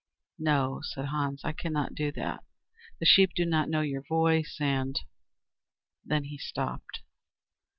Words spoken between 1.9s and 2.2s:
do